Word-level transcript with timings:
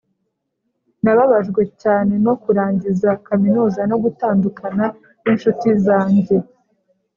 nababajwe 1.03 1.61
cyane 1.81 2.13
no 2.25 2.33
kurangiza 2.43 3.09
kaminuza 3.27 3.81
no 3.91 3.97
gutandukana 4.03 4.85
n'inshuti 5.21 5.67
zanjye, 5.85 6.35